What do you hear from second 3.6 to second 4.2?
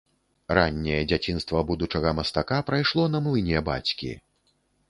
бацькі.